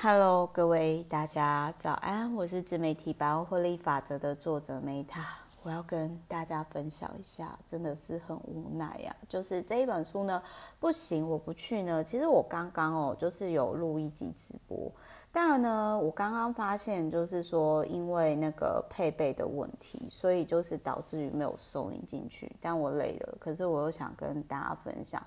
[0.00, 5.24] Hello，各位大家早安，我是自媒体百万获利法则的作者 Meta，
[5.68, 9.28] 我要跟大家分享一下，真的是很无奈呀、啊。
[9.28, 10.42] 就是这一本书呢，
[10.80, 12.02] 不行，我不去呢。
[12.02, 14.90] 其实我刚刚哦，就是有录一集直播，
[15.30, 22.50] 但呢，我刚刚发现就是说，因为那个配备的问题，所以就是导致于没有收音进去。
[22.62, 25.22] 但我累了，可是我又想跟大家分享。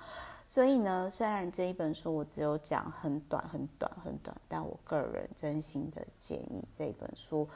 [0.48, 7.48] 所以呢，虽然这一本书我只有讲很短、很短、很短，但我个人真心的建议这本书，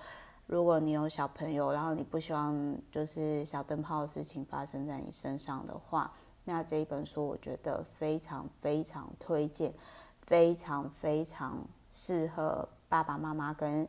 [0.48, 2.56] 如果你有小朋友，然后你不希望
[2.92, 6.12] 就是小灯泡的事情发生在你身上的话，
[6.44, 9.74] 那这一本书我觉得非常非常推荐，
[10.22, 13.88] 非常非常适合爸爸妈妈跟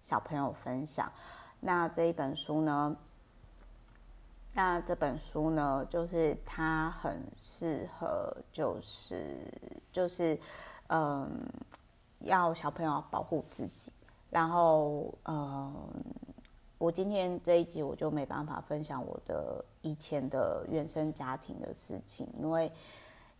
[0.00, 1.10] 小朋友分享。
[1.58, 2.96] 那这一本书呢，
[4.52, 9.36] 那这本书呢，就是它很适合，就是
[9.90, 10.38] 就是，
[10.86, 11.28] 嗯，
[12.20, 13.92] 要小朋友保护自己。
[14.30, 15.72] 然后，嗯，
[16.78, 22.70] 我今天这一集我就没办法分享我的以前的原生家庭的事情，因为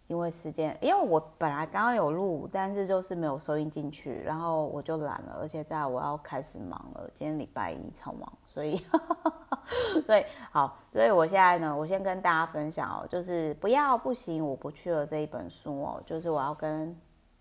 [0.07, 8.83] 因为时间，因为我本来刚刚有录，但是就是没有收音进去，然后我就懒了，而且在我要开始忙了，今天礼拜一超忙，所以。
[10.07, 16.99] 所以好，所以我现在呢，我先跟大家分享哦，就是不要不行，我不去了这一本书哦，就是我要跟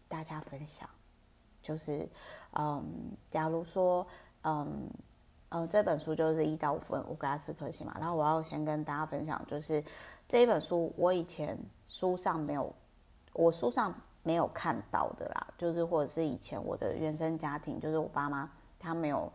[0.10, 0.88] 大家分享，
[1.62, 2.08] 就是
[2.54, 2.84] 嗯，
[3.30, 4.06] 假如说
[4.44, 4.90] 嗯
[5.50, 9.84] 嗯这本书就是一到五分，我给他四颗星嘛，然后我要先跟大家分享，就是
[10.28, 12.74] 这一本书我以前书上没有，
[13.34, 19.32] 我书上没有看到的啦，就是或者是以前我的原生家庭，就是我爸妈他没有。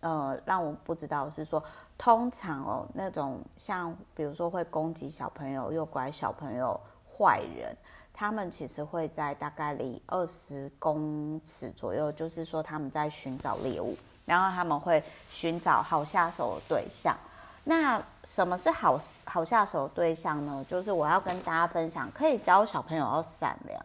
[0.00, 1.60] 呃，让我不知道是说，
[1.96, 7.76] 通常哦，那种像比如说会攻击小朋友、诱拐小朋友、坏人，
[8.18, 17.16] 他们其实会在大概离二十公尺左右，就是说他们在寻找猎物，然后他们会寻找好下手的对象。
[17.62, 20.66] 那什么是好好下手的对象呢？
[20.68, 23.80] 就是我要跟大家分享，可以教小朋友要善良。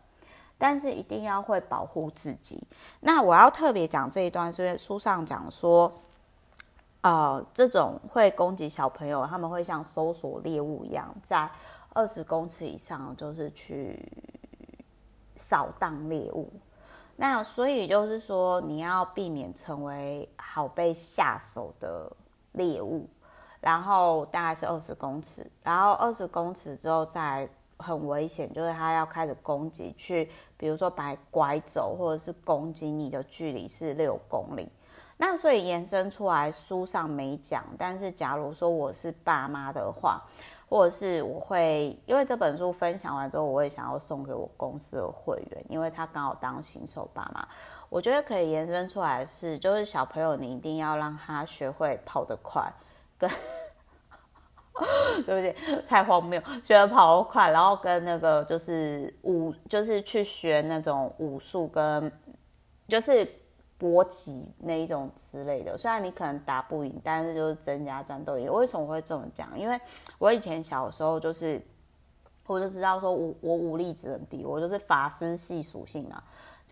[0.58, 2.60] 但是一定要会保护自己。
[3.02, 5.92] 那我要特别讲这一段，是因为书上讲说，
[7.04, 11.50] 呃，这种会攻击小朋友，他们会像搜索猎物一样，在
[11.94, 14.12] 二十公尺以上，就是去
[15.36, 16.52] 扫荡猎物。
[17.16, 22.12] 那所以就是说，你要避免成为好被下手的
[22.54, 23.08] 猎物。
[23.62, 27.48] 然后大概是二十公尺，然后二十公尺之后再。
[27.80, 34.70] 很危险，就是他要开始攻击，去比如说把拐走，或者是攻击你的距离是六公里。
[35.26, 37.64] 那所以延伸出来，书上没讲。
[37.78, 40.22] 但是假如说我是爸妈的话，
[40.68, 47.48] 或者是我会，因为这本书分享完之后，我也想要送给我公司的会员，因为他刚好当新手爸妈，
[47.88, 52.70] 我觉得可以延伸出来是，就是小朋友你一定要让他学会跑得快，
[53.18, 53.30] 跟。
[55.26, 55.56] 对不对？
[55.88, 62.12] 太荒谬，学得跑得快，然后跟那个就是武，就是去学那种武术跟
[62.90, 63.26] 就是
[63.84, 65.78] 国旗那一种之类的。
[65.78, 68.48] 虽然你可能打不赢，但是就是增加战斗力。
[68.48, 69.60] 为什么会这么讲？
[69.60, 69.78] 因为
[70.20, 71.62] 我以前小时候就是，
[72.48, 76.24] 我就知道说我我武力值很低，我就是法师系属性嘛，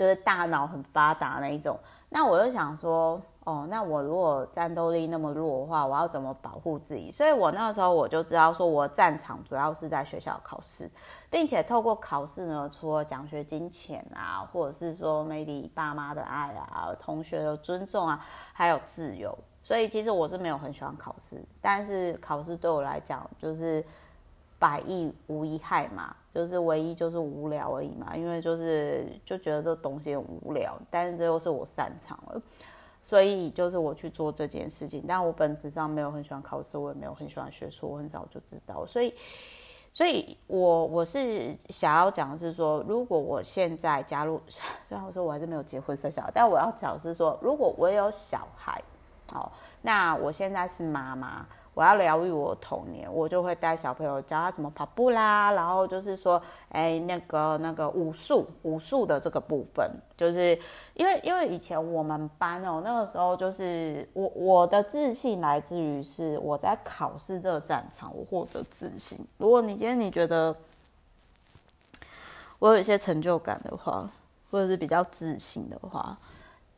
[0.01, 1.77] 就是大脑很发达那一种。
[2.09, 3.21] 那我就想说。
[3.43, 7.11] 哦，那我如果战斗力那么弱的话，我要怎么保护自己？
[7.11, 10.87] 所以我那个时候我就知道，说我战场主要是在学校考试，
[11.27, 18.23] 并且透过考试呢，除了奖学金钱啊，或者是说 maybe 爸妈的爱啊，同学的尊重啊，
[18.53, 19.35] 还有自由。
[19.63, 23.83] 所以其实我是没有很喜欢考试，但是考试对我来讲就是
[24.61, 32.39] 百益无一害嘛，就是唯一就是无聊而已嘛，因为就是就觉得这东西很无聊，但是这又是我擅长了。
[33.01, 38.85] 所以就是我去做这件事情，但我本质上没有很喜欢考试，我也没有很喜欢学术，我很早就知道。
[38.85, 39.11] 所以，
[39.91, 44.39] 所以我我是想要讲的是说，如果我现在加入，
[44.87, 48.79] 虽然我说我还是没有结婚生小孩，但我要讲的是说，如果我有小孩，
[49.33, 49.51] 好，
[49.81, 51.47] 那我现在是妈妈。
[51.73, 60.59] 我要疗愈我童年，我就会带小朋友教他怎么跑步啦，然后就是说，哎，那个那个武术武术的这个部分，就是
[60.95, 69.25] 因为因为以前我们班哦，那个时候就是我我的自信来自于是我在考试这个战场我获得自信。
[69.37, 70.53] 如果你今天你觉得
[72.59, 74.09] 我有一些成就感的话，
[74.51, 76.17] 或者是比较自信的话，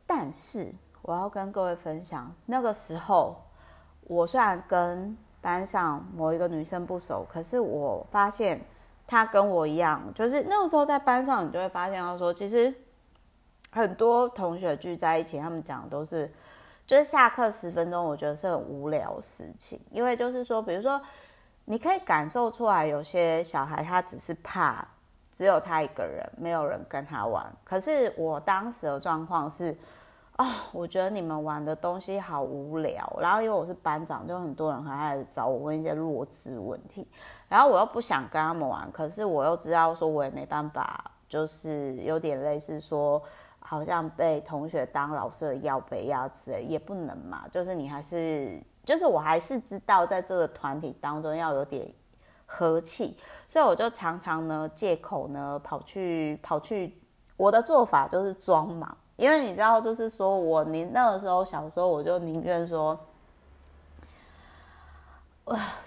[0.06, 3.36] 但是我要跟各位分享那个时候。
[4.06, 8.60] 我虽然跟班上某一个女生不熟，可是我发现
[9.06, 12.72] 她跟我一样，就是那个时候在班上，你就会发现，她说其实
[13.70, 16.30] 很多同学聚在一起，他们讲的都是，
[16.86, 21.00] 就是下课十分钟，我觉得是很无聊事情，因为就是说，比如说，
[21.64, 24.86] 你可以感受出来，有些小孩他只是怕
[25.32, 27.44] 只有他一个人，没有人跟他玩。
[27.64, 29.76] 可是我当时的状况是。
[30.36, 33.18] 啊、我觉得你们玩的东西好无聊。
[33.20, 37.06] 然后因为我是班长，就很多人还开始找我问一些弱智问题。
[37.48, 43.22] 然后我又不想跟他们玩，可是我又知道说我也没办法，就是有点类似说，
[43.60, 47.44] 好像被同学当老师的要背要词，也不能嘛。
[47.52, 51.88] 就是你还是，就是我还是知道在这个团体当中要有点
[52.44, 53.16] 和气，
[53.48, 57.00] 所以我就常常呢借口呢跑去跑去，
[57.36, 58.96] 我的做法就是装忙。
[59.16, 62.98] 因为你知道，就是说我你那个时候小时候，我就宁愿说，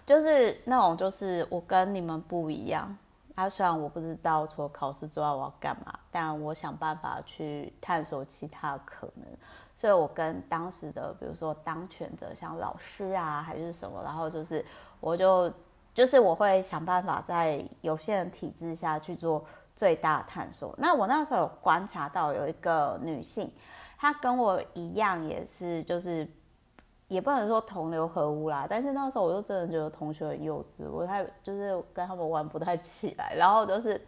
[0.05, 2.95] 就是那种就是我跟你们不一样。
[3.35, 9.25] 啊，虽然我不知道除了考试之外我要干嘛，但我想办法去探索其他可能。
[9.75, 14.65] 所以我跟当时的比如说当权者，像老师啊还是什么，然后就是
[14.99, 15.53] 我就
[15.93, 19.45] 就是我会想办法在有限的体制下去做。
[19.77, 20.73] 最大的探索。
[20.77, 23.49] 那我那时候有观察到有一个女性，
[23.97, 26.27] 她跟我一样，也是就是
[27.07, 28.65] 也不能说同流合污啦。
[28.67, 33.35] 但是那时候我就真的觉得同学很幼稚，我太就是跟他们玩不太起来。
[33.35, 34.03] 然后就是，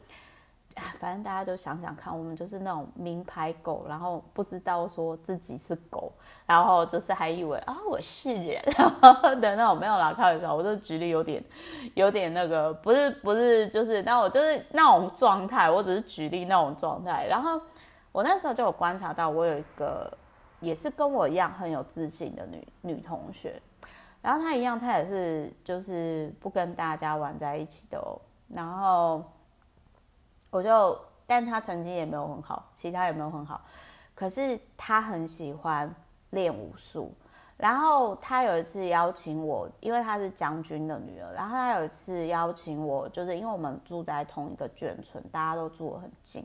[1.00, 6.12] 反正大家就想想看，我们就是那种名牌狗，然后不知道说自己是狗，
[6.46, 11.44] 然后就是还以为啊、我是人， 然后的那种没有啦，开玩笑，我就举例有点
[11.96, 17.26] 有点那个，不是不是，就是那我就是那种状态，我只是举例那种状态。
[17.28, 17.60] 然后
[18.12, 20.12] 我那时候就有观察到，我有一个
[20.60, 23.62] 也是跟我一样很有自信的女女同学，
[24.22, 29.24] 然后她一样，她也是就是不跟大家玩在一起的哦，然后。
[30.52, 33.62] 我就，但他成绩也没有很好，其他也没有很好，
[34.16, 35.94] 可是他很喜欢
[36.32, 37.14] 练武术。
[37.56, 46.44] 然后他有一次邀请我，因为他是将军的女儿，然后他有一次邀请我，就是因为我们住在同一个眷村，大家都住得很近。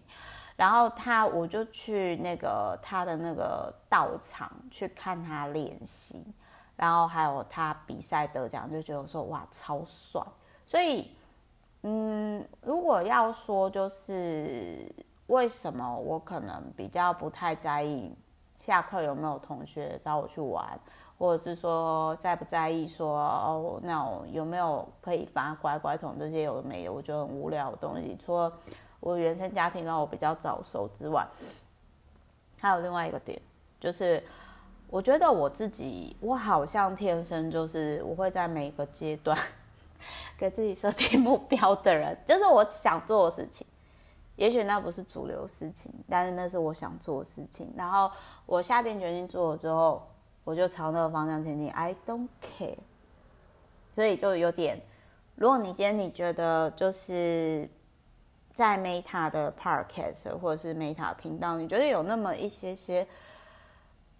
[0.56, 6.22] 然后他，我就去那个他的那个道场去看他练习，
[6.76, 10.20] 然后还有他比赛得奖，就觉得说哇，超帅，
[10.66, 11.10] 所以。
[11.86, 14.90] 嗯，如果要说就是
[15.26, 18.10] 为什么我可能比较不太在意
[18.58, 20.66] 下课有没有同学找我去玩，
[21.18, 28.16] 或者是说在不在意说哦那种有没有可以发乖乖桶这些有没有，我觉得很无聊的东西。
[28.18, 28.50] 除了
[29.00, 31.26] 我原生家庭让我比较早熟之外，
[32.58, 33.38] 还有另外一个点，
[33.78, 34.24] 就是
[34.88, 39.38] 我觉得我自己我好像天生就是我会在每一个阶段。
[40.36, 43.66] 给自己设定目标的人，就是我想做的事情。
[44.36, 47.72] 也许那不是主流事情，但是那是我想做的事情。
[47.76, 48.10] 然后
[48.46, 50.04] 我下定决心做了之后，
[50.42, 51.70] 我就朝那个方向前进。
[51.70, 52.76] I don't care。
[53.92, 54.82] 所以就有点，
[55.36, 57.70] 如果你今天你觉得就是
[58.52, 63.06] 在 Meta 的 Podcast 或者是 Meta 频道，你觉得有那么一些些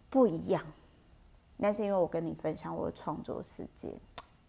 [0.09, 0.63] 不一样，
[1.57, 3.93] 那是因为我跟你分享我的创作世界。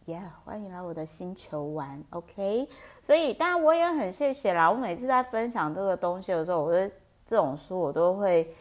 [0.06, 2.70] 耶欢迎来我的星球玩，OK？
[3.02, 4.70] 所以当然我也很谢谢啦。
[4.70, 6.88] 我每次在分享这个东西的时候，我的
[7.26, 8.54] 这种书我都会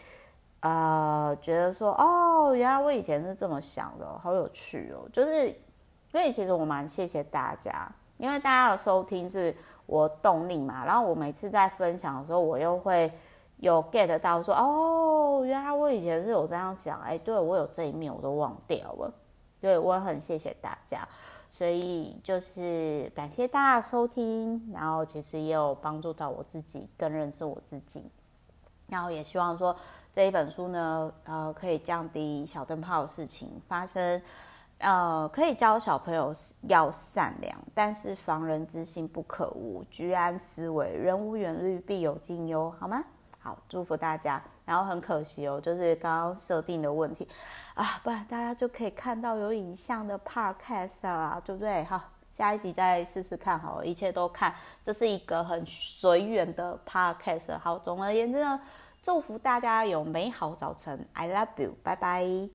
[0.60, 5.06] 呃觉得说，哦，原来我以前是这么想的，好有趣哦。
[5.12, 5.54] 就是
[6.10, 10.86] 所以其实我蛮谢谢大家，因为大家的收听是我动力嘛。
[10.86, 13.12] 然后我每次在分享的时候，我又会
[13.58, 19.12] 有 get 到说，哦，原来我以前是有这样想，哎，对，我有这一面我都忘掉了。
[19.60, 21.06] 对，我很谢谢大家。
[21.54, 28.10] 所以就是感谢大家收听，然后其实也有帮助到我自己更认识我自己，
[28.88, 29.76] 然后也希望说
[30.12, 34.20] 这一本书呢，呃，可以降低小灯泡的事情发生，
[34.78, 43.04] 呃，可以教小朋友要善良，但是防人之心不可无，居安思危，人无远虑，必有近忧，好吗？
[43.44, 44.42] 好，祝福大家。
[44.64, 47.28] 然后很可惜哦，就是刚刚设定的问题
[47.74, 51.84] 啊，不然大家就可以看到有影像的 podcast 啊，对不对？
[51.84, 54.54] 好，下一集再试试看，好，一切都看。
[54.82, 57.58] 这是一个很随缘的 podcast。
[57.58, 58.58] 好，总而言之呢，
[59.02, 61.06] 祝福大家有美好早晨。
[61.12, 62.48] I love you，拜拜。